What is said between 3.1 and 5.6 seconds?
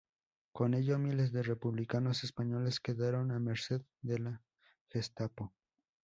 a merced de la Gestapo.